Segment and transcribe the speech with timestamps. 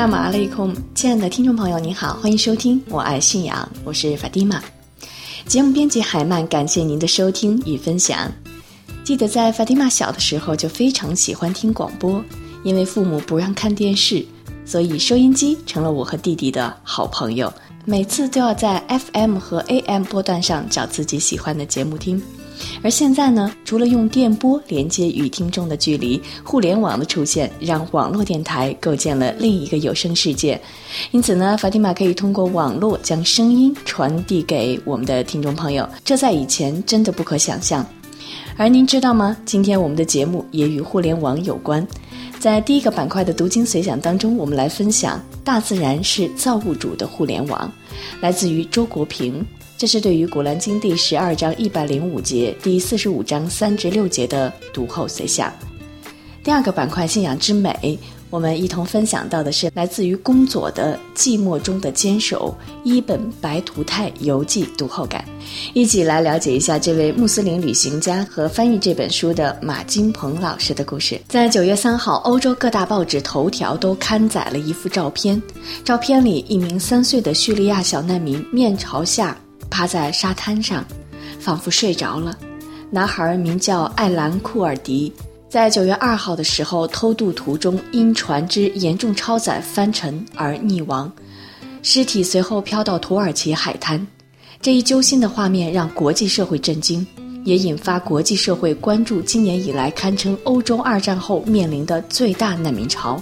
[0.00, 4.58] 阿斯拉马雷空，亲爱的听众朋友，你好，欢迎收听《我爱信仰》，我是法蒂玛。
[5.44, 8.32] 节目编辑海曼，感谢您的收听与分享。
[9.04, 12.24] 记得在法蒂玛小的时候就非常喜欢听广播，
[12.64, 14.24] 因为父母不让看电视，
[14.64, 17.52] 所以收音机成了我和弟弟的好朋友。
[17.84, 18.82] 每次都要在
[19.12, 22.22] FM 和 AM 波段上找自己喜欢的节目听。
[22.82, 30.60] 而现在呢，除了用电波连接与听众的距离，互联网的出现让网络电台构建了另一个有声世界。
[31.10, 37.84] 因此呢，法蒂玛可以通过网络将声音传递给我们的听众朋友，这在以前真的不可想象。
[38.56, 39.36] 而您知道吗？
[39.44, 41.86] 今天我们的节目也与互联网有关。
[42.38, 47.70] 在第一个板块的读经随想当中，我们来分享“大自然是造物主的互联网”，
[48.20, 49.44] 来自于周国平。
[49.80, 55.50] 这是对于《古兰经》第十二章一百零五节、第四十五章三至六节的读后随想。
[56.44, 65.24] 第二个板块“信仰之美”，我们一同分享到的是来自于宫佐的《寂寞中的坚守》伊本白图泰游记读后感，
[65.72, 71.18] 一起来了解一下这位穆斯林旅行家和翻译这本书的马金鹏老师的故事。
[71.26, 75.42] 在九月三号，欧洲各大报纸头条都刊载了一幅照片，
[75.82, 79.34] 照片里一名三岁的叙利亚小难民面朝下。
[79.70, 80.84] 趴在沙滩上，
[81.38, 82.36] 仿佛睡着了。
[82.90, 85.12] 男孩名叫艾兰库尔迪，
[85.48, 91.10] 在九月二号的时候偷渡途中因船只严重超载翻沉而溺亡，
[91.82, 94.04] 尸体随后飘到土耳其海滩。
[94.60, 97.06] 这一揪心的画面让国际社会震惊，
[97.44, 103.20] 也引发国际社会关注今年以来堪称欧洲二战后面临的最大难民潮。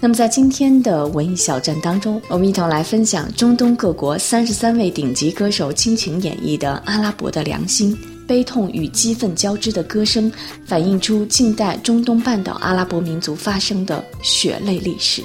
[0.00, 7.96] 那么，在今天的文艺小站当中，我们一同来分享中东各国三十三位顶级歌手倾情演绎的《阿拉伯的良心》，
[8.26, 10.30] 悲痛与激愤交织的歌声，
[10.66, 15.22] 反映出近代中东半岛阿拉伯民族发生的血泪历史。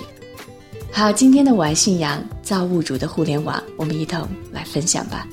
[0.92, 5.28] 好，今天的我爱信仰造物主的互联网，我们一同来分享吧。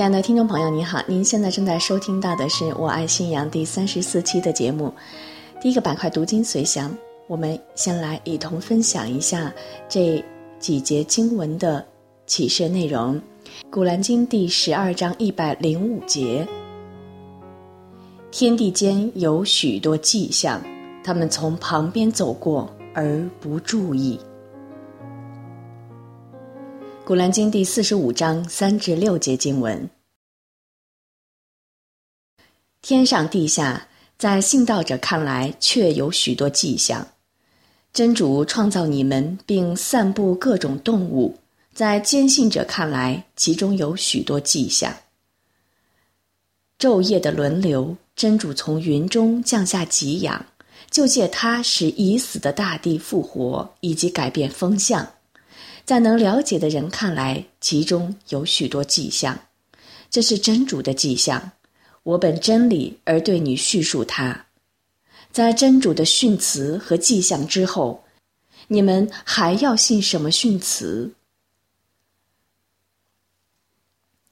[0.00, 0.98] 亲爱的听众朋友，你好！
[1.06, 4.90] 您现在正在收听到的是《我爱信仰》第三十四期的节目。
[5.60, 6.96] 第一个板块读经随想，
[7.28, 9.52] 我们先来一同分享一下
[9.90, 10.24] 这
[10.58, 11.86] 几节经文的
[12.24, 13.14] 启示内容。
[13.68, 16.48] 《古兰经》第十二章一百零五节：
[18.30, 20.62] 天地间有许多迹象，
[21.04, 24.18] 他们从旁边走过而不注意。
[27.04, 29.88] 《古兰经》第四十五章三至六节经文：
[32.82, 37.08] 天上地下，在信道者看来，确有许多迹象。
[37.92, 41.36] 真主创造你们，并散布各种动物，
[41.74, 44.94] 在坚信者看来，其中有许多迹象。
[46.78, 50.46] 昼夜的轮流，真主从云中降下给养，
[50.90, 55.14] 就借它使已死的大地复活，以及改变风向。
[55.84, 59.38] 在能了解的人看来，其中有许多迹象，
[60.10, 61.52] 这是真主的迹象。
[62.02, 64.46] 我本真理而对你叙述它。
[65.32, 68.04] 在真主的训词和迹象之后，
[68.68, 71.12] 你们还要信什么训词？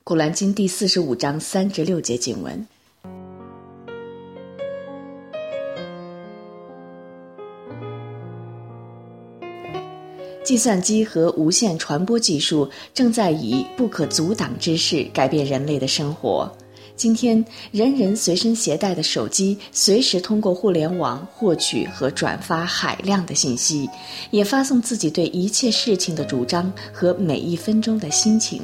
[0.03, 2.66] 古兰经第四十五章三至六节经文。
[10.48, 16.50] 计算机和无线传播技术正在以不可阻挡之势改变人类的生活。
[16.97, 23.86] 今天，人人随身携带的手机，随时通过互联网获取和转发海量的信息，
[24.30, 28.62] 也发送自己对一切事情的主张和每一分钟的心情。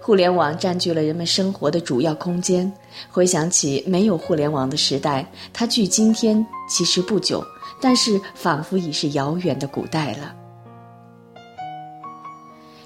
[0.00, 2.72] 互联网占据了人们生活的主要空间。
[3.10, 7.44] 回想起没有互联网的时代，它距今天其实不久，
[7.78, 10.34] 但是仿佛已是遥远的古代了。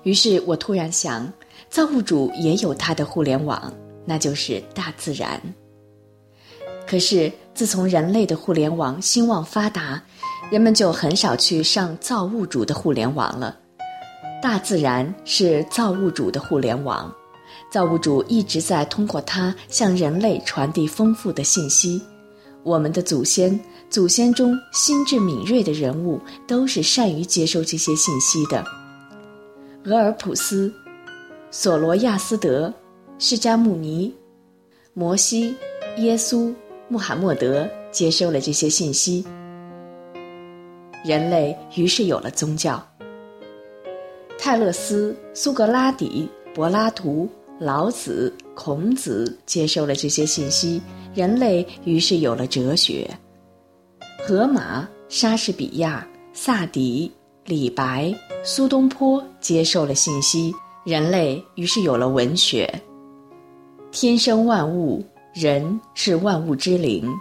[0.02, 1.32] 于是我突然想，
[1.70, 3.72] 造物主也有他的互联网，
[4.04, 5.40] 那就是大自然。
[6.86, 10.02] 可是自从人类的互联网兴旺发达，
[10.50, 13.56] 人们就很少去上造物主的互联网了。
[14.42, 17.14] 大自然是造物主的互联网，
[17.70, 22.02] 造物主一直在通过它向人类传递丰富的信息。
[22.64, 23.58] 我们的祖先，
[23.88, 28.81] 祖先中心智敏锐的人物，都是善于接收这些信息的。
[29.84, 30.72] 俄尔普斯、
[31.50, 32.72] 索罗亚斯德、
[33.18, 34.14] 释迦牟尼、
[34.94, 35.56] 摩西、
[35.96, 36.54] 耶稣、
[36.86, 39.26] 穆罕默德接收了这些信息，
[41.04, 42.80] 人类于是有了宗教。
[44.38, 50.80] 泰勒斯、苏格拉底、柏拉图、老子、孔子接收了这些信息，
[51.12, 53.10] 人类于是有了哲学。
[54.24, 57.10] 荷马、莎士比亚、萨迪。
[57.44, 60.54] 李白、苏东坡接受了信息，
[60.84, 62.72] 人类于是有了文学。
[63.90, 65.04] 天生万物，
[65.34, 67.12] 人是万物之灵。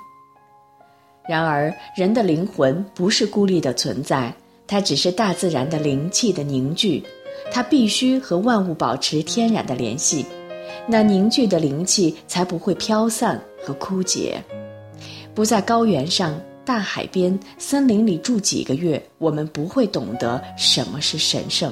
[1.28, 4.32] 然而，人的灵魂不是孤立的存在，
[4.68, 7.04] 它只是大自然的灵气的凝聚，
[7.52, 10.24] 它必须和万物保持天然的联系，
[10.86, 14.40] 那凝聚的灵气才不会飘散和枯竭，
[15.34, 16.40] 不在高原上。
[16.72, 21.70] 大海边、森林里住几个月，我们不会懂得什么是神圣；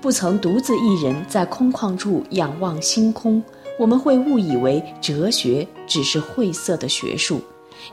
[0.00, 3.44] 不曾独自一人在空旷处仰望星空，
[3.78, 7.38] 我们会误以为哲学只是晦涩的学术，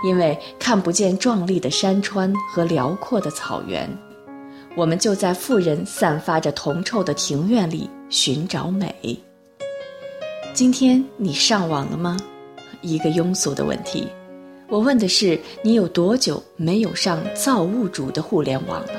[0.05, 3.85] 因为看不见壮丽的山川和辽阔的草原。
[4.77, 8.95] 我们就在富人散发着铜臭的庭院里寻找美。
[10.53, 12.15] 今天你上网了吗？
[12.81, 14.07] 一个庸俗的问题。
[14.71, 18.93] 我问的是你有多久没有上造物主的互联网了？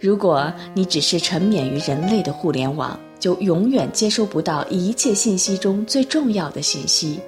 [0.00, 7.20] 如果你只是沉湎于人类的互联网，就永远接收不到一切信息中最重要的信息。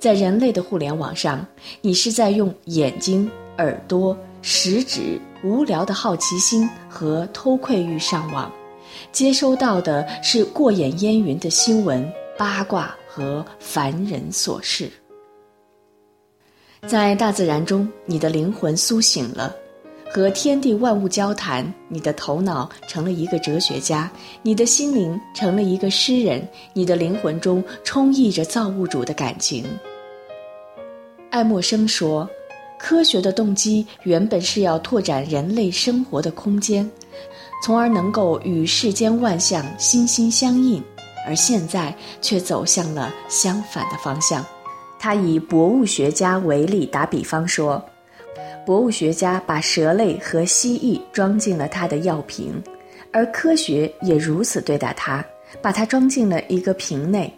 [0.00, 1.46] 在人类的互联网上，
[1.80, 8.50] 你是在用眼睛、耳朵、食指、无聊的好奇心和偷窥欲上网，
[9.12, 12.04] 接收到的是过眼烟云的新闻、
[12.36, 14.90] 八卦和凡人琐事。
[16.88, 19.54] 在大自然中，你的灵魂苏醒了，
[20.12, 21.72] 和天地万物交谈。
[21.88, 24.10] 你的头脑成了一个哲学家，
[24.42, 29.64] 你的心灵成了一个诗人，你的灵魂中充溢着造物主的感情。
[31.30, 32.28] 爱默生说
[32.80, 36.90] ：“科学的动机原本是要拓展人类生活的空间，
[37.64, 40.82] 从而能够与世间万象心心相印，
[41.24, 44.44] 而现在却走向了相反的方向。”
[45.02, 47.84] 他以博物学家为例打比方说，
[48.64, 52.62] 博物学家把蛇类和蜥蜴装进了他的药瓶，
[53.12, 55.24] 而科学也如此对待它，
[55.60, 57.36] 把它装进了一个瓶内。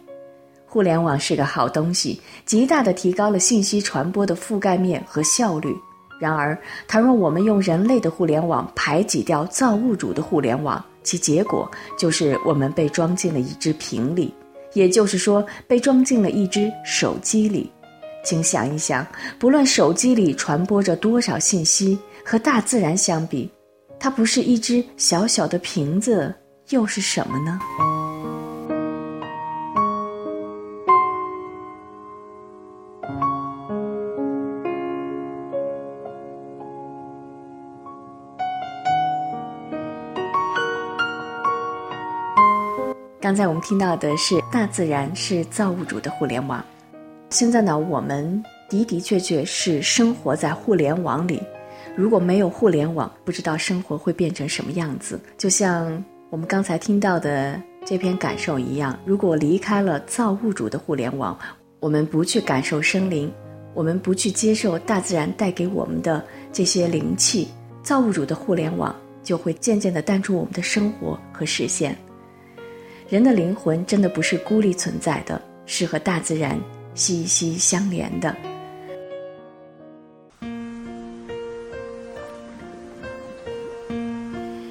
[0.67, 5.75] 互联网是个好东西，极大地提高了信息传播的覆盖面和效率。
[6.19, 6.55] 然而，
[6.87, 11.67] 倘若我们用人类的互联网排挤掉造物主的互联网，其结果
[11.97, 14.31] 就是我们被装进了一只瓶里。
[14.75, 17.71] 也就是说，被装进了一只手机里。
[18.23, 19.05] 请想一想，
[19.39, 23.49] 不论手机里传播着多少信息，和大自然相比，
[23.99, 26.33] 它不是一只小小的瓶子，
[26.69, 27.59] 又是什么呢？
[43.25, 46.63] 刚才我们听到的是大自然是造物主的互联网，
[47.31, 51.41] 现在呢，我们的的确确是生活在互联网里。
[51.95, 55.19] 如果没有互联网，不知道生活会变成什么样子。
[55.39, 61.35] 就像我们刚才听到的这篇感受一样，如果离开了造物主的互联网，
[61.79, 63.33] 我们不去感受生灵，
[63.73, 67.47] 我们不去接受大自然带给我们的这些灵气，
[67.81, 71.97] 造物主的互联网就会渐渐地淡出我们的生活和视线。
[73.07, 76.59] 人的灵魂真的不是孤立存在的，是和大自然
[76.95, 78.35] 息息相连的。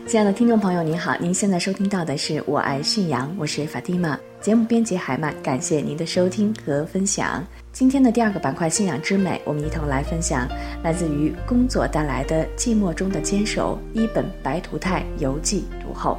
[0.08, 4.18] 亲爱的听众朋友，您好，您现在收听到的是《我爱信仰》，我是法蒂玛。
[4.40, 7.42] 节目编辑海曼，感谢您的收听和分享。
[7.72, 10.48] 今天的第二个板块“信仰之美”，我们一同来分享
[10.82, 16.18] 来自于工作带来的寂寞中的坚守——一本白图泰游记读后。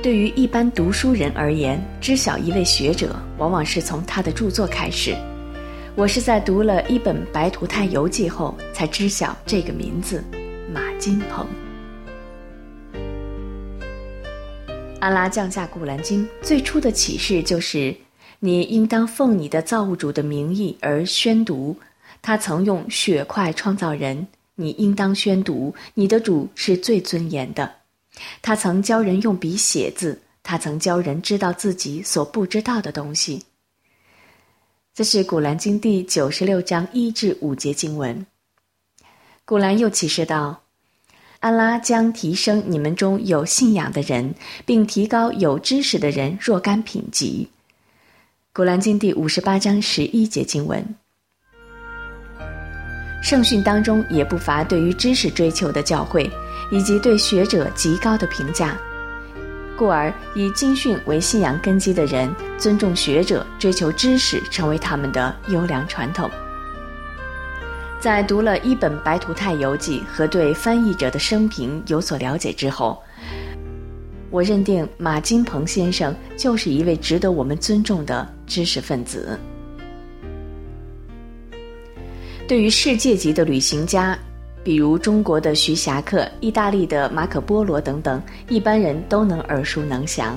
[0.00, 5.16] 对于一般读书人而言，知晓一位学者，往往是从他的著作开始。
[5.96, 10.22] 我是在读了一本《白图泰游记》后，才知晓这个名字——
[10.72, 11.44] 马金鹏。
[15.00, 17.92] 安拉降下《古兰经》最初的启示就是：
[18.38, 21.76] 你应当奉你的造物主的名义而宣读。
[22.22, 27.77] 他曾用血块创造人，你应当宣读：你的主是最尊严的。
[28.42, 33.44] 他曾教人用笔写字，他曾教人知道自己所不知道的东西。
[34.94, 38.26] 这是《古兰经》第九十六章一至五节经文。
[39.44, 40.62] 古兰又启示道
[41.40, 44.34] ：“安拉将提升你们中有信仰的人，
[44.66, 47.48] 并提高有知识的人若干品级。”
[48.60, 50.84] 《古兰经》第五十八章十一节经文。
[53.22, 56.28] 圣训当中也不乏对于知识追求的教诲，
[56.70, 58.76] 以及对学者极高的评价。
[59.76, 66.28] 故而，以经训为信仰根基的人，尊重学者、追求知识，成为他们的优良传统。
[68.00, 73.00] 在读了一本《白图泰游记》和对翻译者的生平有所了解之后，
[74.30, 79.38] 我认定马金鹏先生就是一位值得我们尊重的知识分子。
[82.48, 84.18] 对于世界级的旅行家，
[84.64, 90.34] 比如中国的徐霞客、意大利的马可·波罗等等，一般人都能耳熟能详；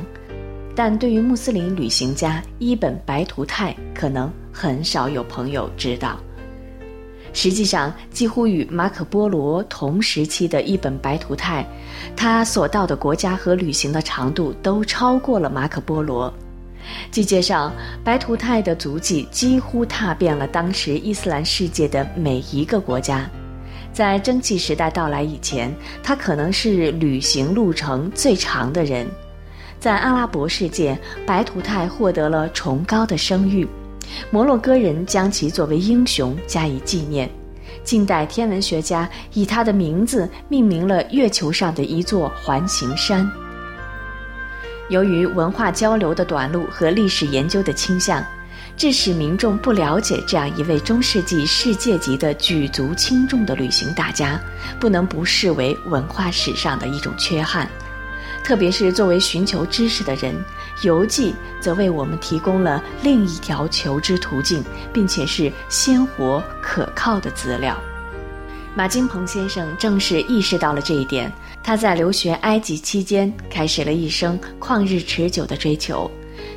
[0.76, 6.18] 但对于穆斯林旅行家伊本·白图泰，可能很少有朋友知道。
[7.34, 11.66] 实际上，几乎与马可·波罗同时期的一本白图泰，
[12.16, 16.34] 他所到的国家和旅行的长度都超过了马可·波罗。
[17.12, 17.72] 据介绍，
[18.04, 23.30] 白图泰的足迹几乎踏遍了当时伊斯兰世界的每一个国家。
[23.94, 29.06] 在蒸汽时代到来以前，他可能是旅行路程最长的人。
[29.80, 33.68] 在阿拉伯世界，白图泰获得了崇高的声誉，
[34.30, 37.30] 摩洛哥人将其作为英雄加以纪念。
[37.84, 43.30] 近代天文学家以他的名字命名了月球上的一座环形山。
[44.90, 48.24] 由于文化交流的短路和历史研究的倾向，
[48.82, 54.42] 致使民众不了解这样一位中世纪世界级的举足轻重的旅行大家，
[54.80, 57.70] 不能不视为文化史上的一种缺憾。
[58.44, 60.34] 特别是作为寻求知识的人，
[60.82, 67.80] 游记则为我们提供了另一条求知途径，并且是鲜活可靠的资料。
[68.74, 71.32] 马金鹏先生正是意识到了这一点。
[71.62, 76.10] 他在留学埃及期间，开始了一生旷日持久的追求。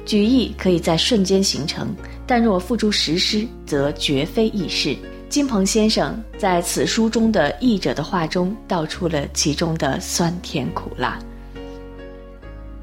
[0.05, 1.95] 举义可以在瞬间形成，
[2.27, 4.97] 但若付诸实施，则绝非易事。
[5.29, 11.19] 金鹏先生在此书中的译者的话中，道出了其中的酸甜苦辣。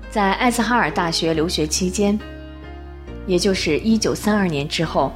[0.10, 2.20] 在艾斯哈尔大学留学期间，
[3.26, 5.14] 也就是一九三二年之后，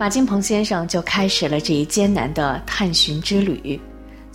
[0.00, 3.78] 马金鹏先生就开始了这一艰难的探寻之旅。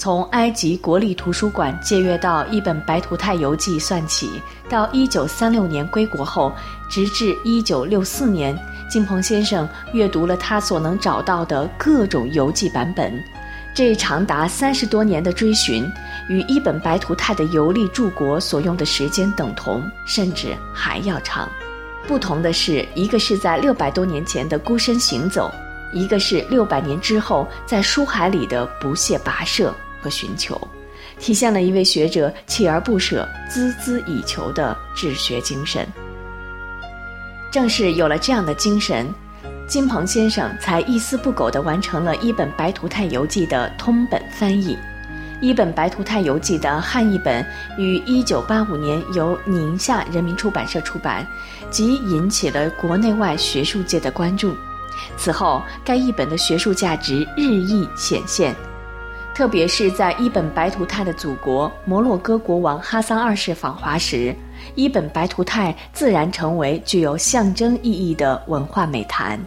[0.01, 6.51] 从埃及国立图书馆借阅到一本《白图泰游记》算起，到一九三六年归国后，
[6.89, 8.57] 直至一九六四年，
[8.89, 13.13] 金鹏先生阅读了他所能找到的各种游记版本。
[13.75, 15.87] 这长达三十多年的追寻，
[16.27, 21.47] 与一本白图泰的游历诸国所用的时间等同，甚至还要长。
[22.07, 25.51] 不同的是，一个是在六百多年前的孤身行走，
[25.93, 29.71] 一个是六百年之后在书海里的不懈跋涉。
[30.01, 30.59] 和寻求，
[31.19, 35.87] 体现了一位学者锲而不舍、孜孜以求的治学精神。
[37.51, 39.13] 正是有了这样的精神，
[39.67, 44.77] 金鹏先生才一丝不苟地完成了一本《白图泰游记》的通本翻译。
[45.41, 47.43] 一本《白图泰游记》的汉译本
[47.75, 51.25] 于1985年由宁夏人民出版社出版，
[51.71, 54.55] 即引起了国内外学术界的关注。
[55.17, 58.55] 此后，该译本的学术价值日益显现。
[59.33, 64.35] 特别是在伊本·白图泰的祖国摩洛哥国王哈桑二世访华时，
[64.75, 69.39] 伊本·白图泰自然成为具有象征意义的文化美谈。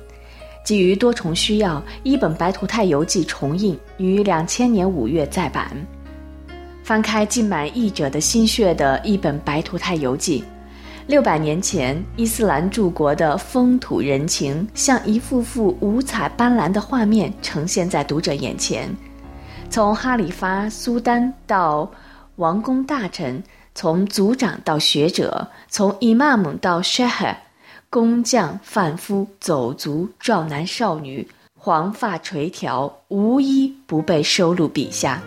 [0.65, 5.71] 基于多重需要，伊本·白图泰游记重印于两千年五月再版。
[6.83, 10.41] 翻开浸满译者的心血的一本《白图泰游记》，
[11.07, 18.89] 六百年前伊斯兰诸国的风土人情，像一幅幅五彩斑斓的画面呈现在读者眼前。
[19.75, 21.91] 从哈里发、苏丹到
[22.37, 23.43] 王公大臣，
[23.75, 27.27] 从族长到学者，从伊玛姆到沙赫
[27.91, 31.27] 工匠、贩夫、走卒、壮男少女，
[31.59, 35.21] 黄发垂髫，无一不被收录笔下。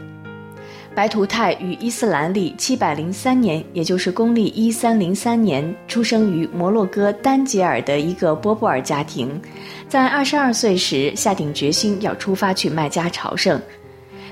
[0.95, 9.41] 白图泰于伊斯兰历七百零三年，也就是公历一三零三年，出生于摩洛哥丹杰尔的一个波波尔家庭。
[9.89, 13.61] 在二十二岁时，下定决心要出发去麦加朝圣。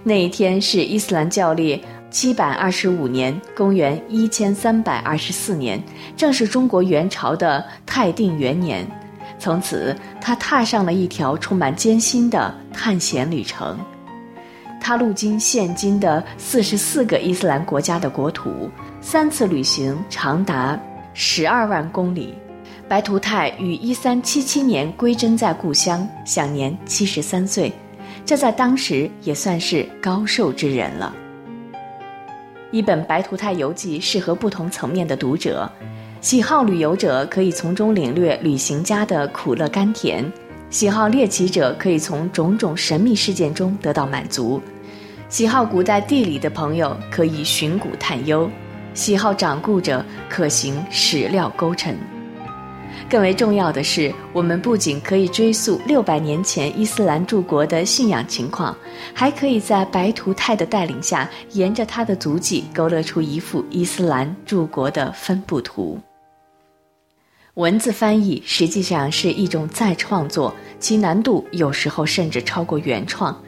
[0.08, 1.82] 那一天是伊斯兰教历
[2.12, 5.82] 七百二十五年，公元一千三百二十四年，
[6.16, 8.88] 正是中国元朝的泰定元年。
[9.40, 13.80] 从此，他踏上了一条充满艰辛的探险旅程。
[14.80, 18.70] 他路经现今的四十四个伊斯兰国家的国土，
[19.02, 20.80] 三次旅行长达
[21.16, 22.36] 十二万公里。
[22.88, 27.74] 白图泰于一三七七年归真在故乡，享年七十三岁，
[28.26, 31.16] 这在当时也算是高寿之人了。
[32.72, 35.72] 一本《白图泰游记》适合不同层面的读者，
[36.22, 40.26] 喜好旅游者可以从中领略旅行家的苦乐甘甜；
[40.72, 44.60] 喜好猎奇者可以从种种神秘事件中得到满足；
[45.30, 48.50] 喜好古代地理的朋友可以寻古探幽；
[48.96, 51.96] 喜好掌故者可行史料勾陈。
[53.08, 58.76] 更为重要的是，我们不仅可以追溯六百年前伊斯兰诸国的信仰情况，
[59.14, 66.00] 还可以在白图泰的带领下，沿着他的足迹勾勒出一幅伊斯兰诸国的分布图。
[67.54, 73.40] 文字翻译实际上是一种再创作，其难度有时候甚至超过原创。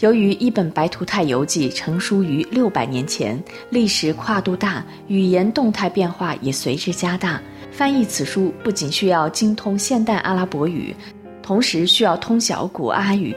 [0.00, 7.40] 由于一本《白图泰游记》成书于六百年前，历史跨度大，语言动态变化也随之加大。
[7.76, 10.96] 翻译此书不仅需要精通现代阿拉伯语，
[11.42, 13.36] 同时需要通晓古阿语，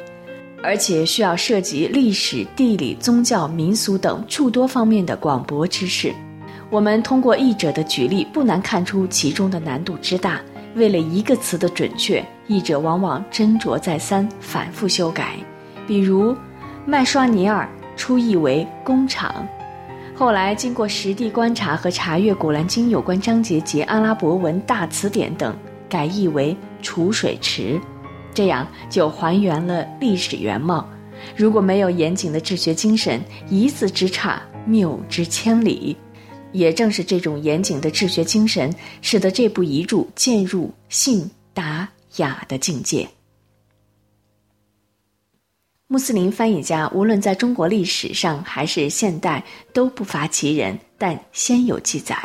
[0.64, 6.16] 而且需要涉及历史、地理、宗教、民俗等诸多方面的广博知识。
[6.70, 10.40] 我们通过译者的举例，不难看出其中的难度之大。
[10.76, 15.36] 为了一个词的准确，译者往往斟酌再三，反复修改。
[15.86, 16.34] 比如，
[16.86, 17.68] 麦刷尼尔
[17.98, 19.46] 初译为“工厂”。
[20.20, 25.58] 后来经过实地观察和查阅《古兰经》有关章节及阿拉伯文大词典等，
[25.88, 27.80] 改译为“储水池”，
[28.36, 30.86] 这样就还原了历史原貌。
[31.38, 35.96] 如果没有严谨的治学精神，一字之差，谬之千里。
[36.52, 43.08] 也正是这种严谨的治学精神，使得这部遗著渐入信达雅的境界。
[45.92, 52.16] 穆斯林翻译家无论在中国历史上还是现代都不乏其人，但鲜有记载。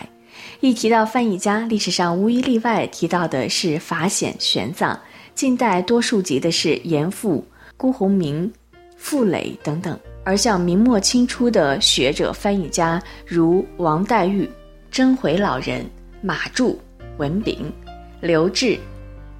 [0.60, 4.94] 一提到翻译家，历史上无一例外提到的是法显、玄奘；
[5.34, 7.42] 近代多数集的是严复、
[7.78, 8.52] 辜鸿铭、
[8.98, 9.98] 傅磊等等。
[10.24, 14.46] 而像明末清初的学者翻译家，如王黛玉、
[14.90, 15.82] 真回老人、
[16.20, 16.78] 马注、
[17.16, 17.72] 文炳、
[18.20, 18.78] 刘志、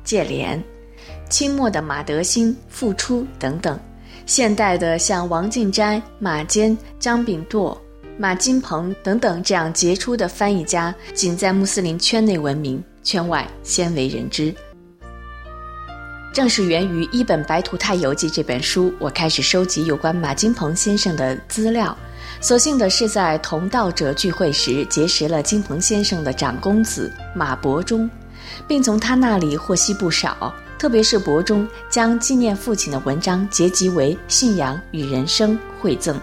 [0.03, 0.59] 介莲；
[1.29, 3.79] 清末的马德兴、傅初等等。
[4.27, 7.77] 现代的像王敬斋、马坚、张秉铎、
[8.17, 14.55] 马金鹏等等这样杰出的翻译家，仅在穆斯林圈内闻名，圈外鲜为人知。
[16.33, 21.97] 正是源于一本《白图泰游记》这本书，我开始收集有关马金鹏先生的资料。
[22.41, 28.11] 所幸的是，在同道者聚会时结识了金鹏先生的长公子马伯中，
[28.67, 30.53] 并从他那里获悉不少。
[30.85, 36.21] 特别是博中将纪念父亲的文章结集为《信仰与人生》馈赠，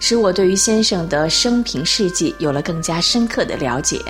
[0.00, 4.02] 使我对于先生的生平事迹有了更加深刻的了解。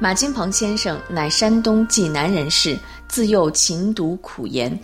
[0.00, 4.76] 马金鹏先生乃山东济南人士，自幼勤读苦研，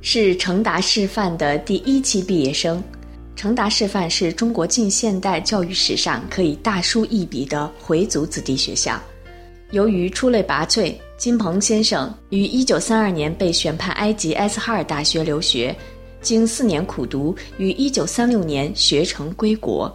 [0.00, 2.82] 是成达师范的第一期毕业生。
[3.36, 9.00] 成达师范是中国近现代教育史上可以大书一笔的回族子弟学校。
[9.70, 10.94] 由于出类拔萃。
[11.18, 15.74] 金鹏先生于一九三二年被选派埃及埃斯哈尔大学留学，
[16.20, 19.92] 经四年苦读，于一九三六年学成归国，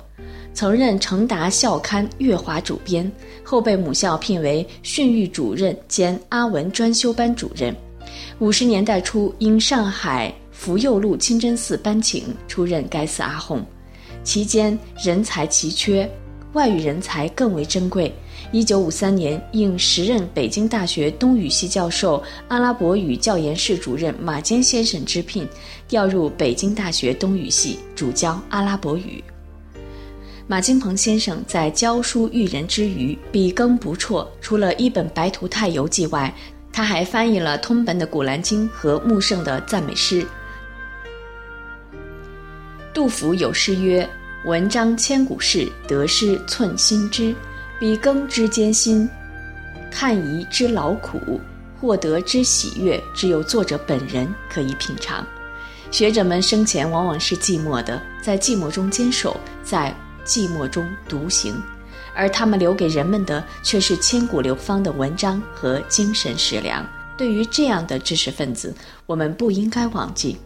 [0.53, 3.09] 曾任成达校刊《月华》主编，
[3.41, 7.73] 后被母校聘为训育主任兼阿文专修班主任。
[8.39, 13.63] 五十年代初，因上海福佑路清真寺搬请，出任该寺阿訇，
[14.25, 16.05] 期间人才奇缺，
[16.51, 18.13] 外语人才更为珍贵。
[18.53, 25.47] 一九五三年，应时任北京大学东语系教授、阿拉伯语教研室主任马坚先生之聘，
[25.87, 29.23] 调入北京大学东语系，主教阿拉伯语。
[30.45, 34.23] 马金鹏先生在教书育人之余，笔耕不辍。
[34.39, 36.31] 除了一本《白图泰游记》外，
[36.71, 40.23] 他还翻译了通本的《古兰经》和穆圣的赞美诗。
[42.93, 44.07] 杜甫有诗曰
[44.45, 47.33] ：“文章千古事，得失寸心知。”
[47.83, 49.09] 笔耕之艰辛，
[49.91, 51.19] 探疑之劳苦，
[51.81, 55.21] 获得之喜悦，只有作者本人可以品尝。
[55.91, 59.93] 学者们生前往往是寂寞的，在寂寞中坚守，在
[60.23, 61.61] 寂寞中独行，
[62.15, 66.87] 而他们留给人们的却是千古流芳的文章和精神食粮。
[67.17, 68.73] 对于这样的知识分子，
[69.05, 70.37] 我们不应该忘记。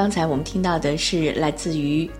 [0.00, 2.10] 刚才我们听到的是来自于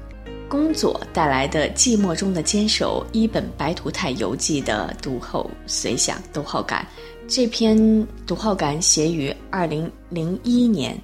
[0.51, 6.87] 宫佐带来的《寂寞中的坚守》一本白图泰游记的读后随想读后感。
[7.27, 10.95] 这篇读后感写于二零零一年。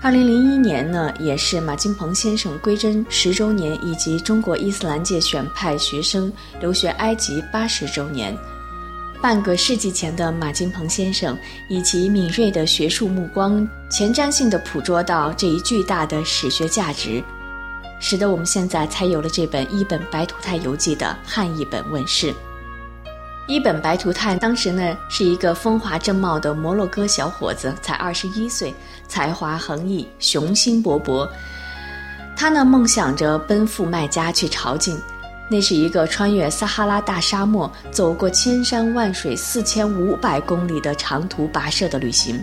[0.00, 8.34] 二零零一年呢，也是马金鹏先生归真十周年，以及中国伊斯兰界选派学生留学埃及八十周年。
[9.24, 11.34] 半个世纪前的马金鹏先生，
[11.66, 17.24] 以其敏锐的学术目光，前瞻性的捕捉到这一巨大的史学价值，
[17.98, 22.34] 使得我们现在才有了这本《一本白图泰游记》的汉译本问世。
[23.48, 28.74] 伊本白图泰当时呢是一个风华正茂的摩洛哥小伙子，才二十一岁，
[29.08, 31.26] 才华横溢，雄心勃勃。
[32.36, 34.94] 他呢梦想着奔赴麦加去朝觐，
[35.48, 42.42] 那是一个穿越撒哈拉大沙漠、走过千山万水、四千五百公里的长途跋涉的旅行。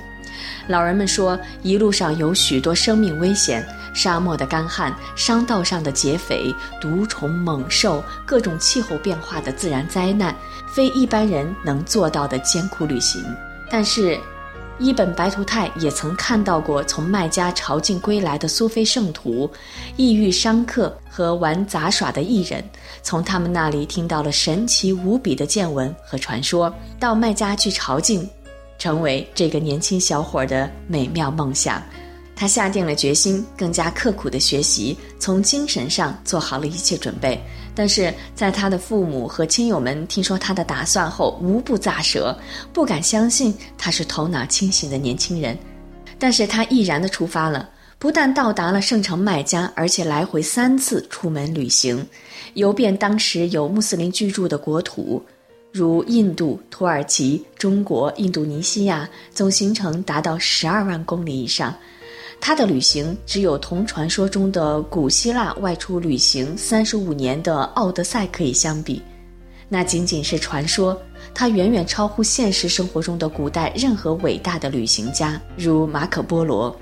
[0.67, 3.65] 老人们说，一路上有许多生命危险。
[3.93, 10.33] 沙漠的干旱、商道上的劫匪、毒虫猛兽、各种气候变化的自然灾难，
[10.73, 13.21] 非一般人能做到的艰苦旅行。
[13.69, 14.17] 但是，
[14.81, 19.47] 伊本白图泰也曾看到过从麦加朝觐归来的苏菲圣徒、
[19.95, 22.67] 异域商客和玩杂耍的艺人，
[23.03, 26.73] 从他们那里听到了神奇无比的见闻和传说。
[26.99, 28.27] 到麦加去朝觐，
[28.79, 31.79] 成为这个年轻小伙的美妙梦想。
[32.35, 37.39] 他下定了决心，更加刻苦的学习，从精神上做好了一切准备。
[37.73, 42.37] 但是在他的父母和亲友们听说他的打算后，无不咋舌，
[42.73, 45.57] 不敢相信他是头脑清醒的年轻人。
[46.19, 52.05] 但是他毅然的出发了，不但到达了圣城麦加，而且来回三次出门旅行，
[52.53, 55.23] 游遍当时有穆斯林居住的国土，
[55.71, 61.73] 如印度、土耳其、中国、印度尼西亚，总行程达到十二万公里以上。
[62.41, 68.99] 他的旅行只有同传说中的古希腊外出旅行三十五年的奥德赛可以相比，
[69.69, 70.99] 那仅仅是传说。
[71.35, 76.75] 他远远超乎现实生活中的古代任何伟大的旅行家，如马可·波罗。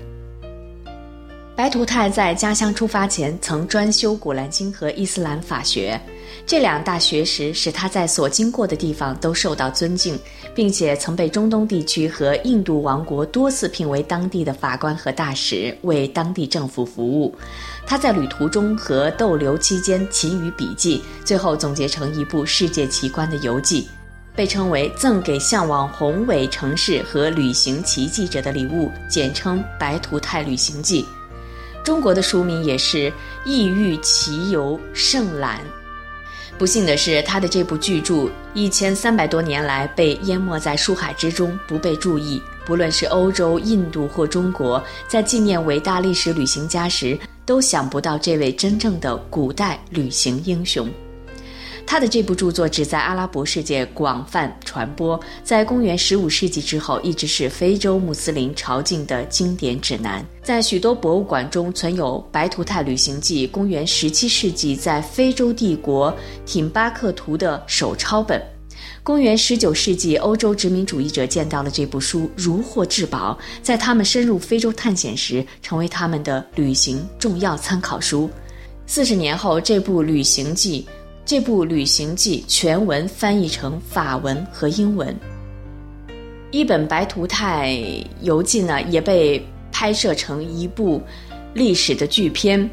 [1.60, 6.00] 白图泰在家乡出发前曾专修《古兰经》和伊斯兰法学。
[6.46, 10.18] 这两大学识使他在所经过的地方都受到尊敬，
[10.54, 17.36] 并且曾被中东地区和印度王国多次聘为当地的法官和大使，为当地政府服务。
[17.86, 23.86] 他在旅途中和逗留期间勤于笔记，最后总结成一部世界奇观的游记，
[24.34, 31.02] 被称为赠给向往宏伟城市和旅行奇迹者的礼物，简称《白图泰旅行记》。
[31.84, 33.10] 中国的书名也是
[33.44, 35.58] 《异域奇游胜览》。
[36.58, 42.42] 不幸的是，他的这部巨著一千三百多年来被淹没在书海之中，不被注意。
[42.66, 50.88] 不论是欧洲、印度或中国，在纪念伟大历史旅行家时，都想不到这位真正的古代旅行英雄。
[51.86, 60.24] 他的这部著作只在阿拉伯世界广泛传播，在公元十五世纪之后，一直是非洲穆斯林朝觐的经典指南。
[60.42, 66.14] 在许多博物馆中存有《白图泰旅行记》公元十七世纪在非洲帝国
[66.46, 68.40] 挺巴克图的手抄本。
[69.02, 78.30] 公元十九世纪，欧洲殖民主义者见到了这部书，如获至宝，在他们深入非洲探险时，成为他们的旅行重要参考书。
[78.86, 80.86] 四十年后，这部旅行记。
[81.30, 85.16] 这部旅行记全文翻译成法文和英文。
[86.50, 87.80] 一本白图泰
[88.22, 89.40] 游记呢，也被
[89.70, 91.00] 拍摄成一部
[91.54, 92.68] 历史的巨片。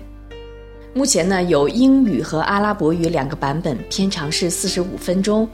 [0.91, 5.47] 目前呢，有英语和阿拉伯语两个版本，片长是四十五分钟。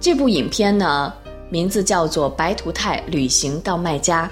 [0.00, 1.12] 这部影片呢，
[1.50, 4.24] 名字叫做《白图泰旅行到麦加》。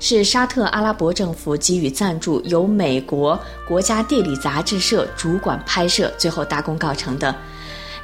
[0.00, 7.32] 是沙特阿拉伯政府给予赞助，由美国国家地理杂志社主管拍摄，最后大功告成的。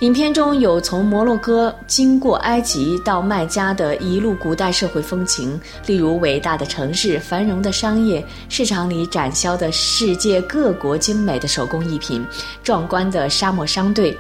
[0.01, 12.23] 影片中有从摩洛哥经过埃及到麦加的一路古代社会风情，例如伟大的城市、繁荣的商业、市场里展销的世界各国精美的手工艺品、
[12.63, 14.15] 壮观的沙漠商队。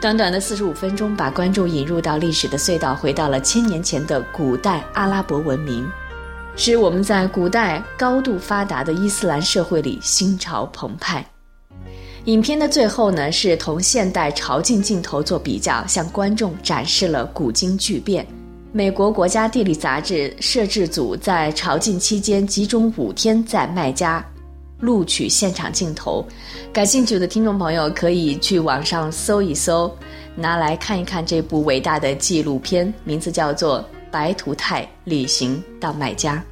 [0.00, 5.86] 短短的四十五分钟，把观众引入到历史的隧道，回到了千年前的古代阿拉伯文明。
[6.54, 11.24] 使我们在古代高度发达的伊斯兰社会里心潮澎湃。
[12.26, 18.24] 影片的最后呢，是同现代朝觐镜头做比较，向观众展示了古今巨变。
[18.70, 24.24] 美国国家地理杂志摄制组在朝觐期间集中五天在麦加
[24.80, 26.24] 录取现场镜头。
[26.72, 29.90] 感兴趣的听众朋友可以去网上搜一搜，
[30.36, 33.84] 拿来看一看这部伟大的纪录片，名字叫做。
[34.12, 36.44] 白图泰旅行到买家。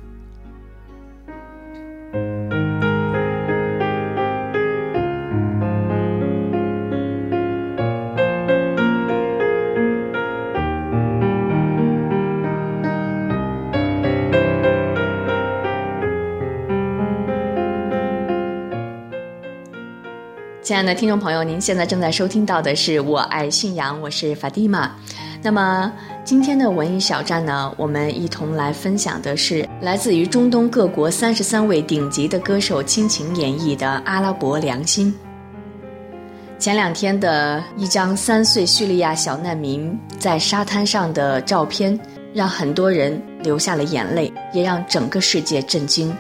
[20.63, 24.95] 亲爱的听众朋友您现在正在收听到的是我爱信阳我是法蒂玛
[25.43, 25.93] 那么
[26.31, 35.13] 今天的文艺小站呢，我们一同来分享的是来自于中东各国三十三位顶级的歌手倾情演绎的《阿拉伯良心》。
[36.57, 41.99] 前两天的一张三岁叙利亚小难民在沙滩上的照片，
[42.33, 46.17] 让很多人流下了眼泪，也让整个世界震惊。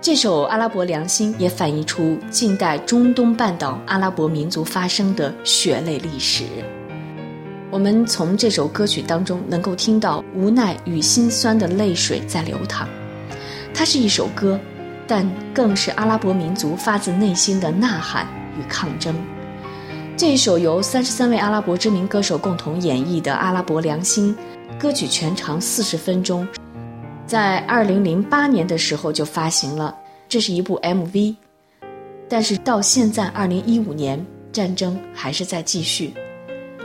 [0.00, 6.44] 这首《阿拉伯良心》也反映出近代中东半岛阿拉伯民族发生的血泪历史。
[7.70, 12.88] 我们从这首歌曲当中能够听到无奈与心酸的泪水在流淌。
[13.72, 14.58] 它是一首歌，
[15.06, 18.26] 但更是阿拉伯民族发自内心的呐喊
[18.58, 19.14] 与抗争。
[20.16, 24.36] 这一首由三十三位阿拉伯知名歌手共同演绎的《阿拉伯良心》，
[24.80, 26.46] 歌曲全长四十分钟。
[27.24, 29.96] 在二零零八年的时候就发行了，
[30.28, 31.36] 这是一部 MV，
[32.28, 36.12] 但是到现在二零一五年，战争还是在继续，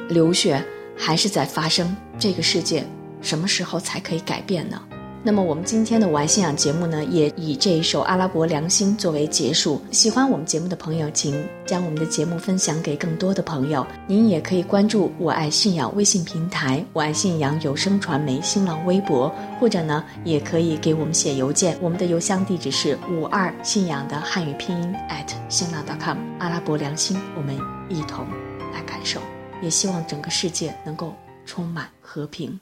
[0.08, 0.64] 流血
[0.98, 2.86] 还是在发生，这个世界
[3.22, 4.82] 什么时候才可以改变呢？
[5.28, 9.82] 那么我们今天的我爱信仰节目呢，也以这一首《阿拉伯良心》作为结束。
[9.90, 13.84] 喜欢我们节目的朋友，请将我们的节目分享给更多的朋友。
[14.06, 21.76] 您也可以关注“我爱信仰”微信平台、“我爱信仰有声传媒”新浪微博，或者呢，也可以给我们写邮件。
[21.82, 26.20] 我们的邮箱地址是五二信仰的汉语拼音 at 新浪 .com。
[26.38, 27.58] 阿拉伯良心，我们
[27.90, 28.28] 一同
[28.72, 29.20] 来感受。
[29.66, 32.60] 也希望整个世界能够充满和平。